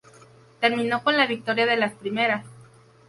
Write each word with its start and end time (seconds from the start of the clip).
Terminó 0.59 1.03
con 1.03 1.15
la 1.15 1.27
victoria 1.27 1.67
de 1.67 1.77
las 1.77 1.93
primeras. 1.93 2.43